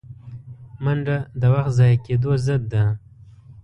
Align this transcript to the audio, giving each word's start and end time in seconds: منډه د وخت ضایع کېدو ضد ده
منډه 0.83 1.17
د 1.39 1.41
وخت 1.53 1.71
ضایع 1.77 1.97
کېدو 2.05 2.31
ضد 2.45 2.61
ده 2.71 2.83